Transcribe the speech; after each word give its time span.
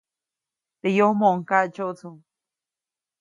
Teʼ 0.79 0.95
yomoʼuŋ 0.97 1.37
kaʼtsyotsu. 1.49 2.09